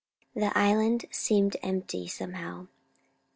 The 0.33 0.51
island 0.57 1.05
seemed 1.11 1.57
empty, 1.61 2.07
somehow. 2.07 2.65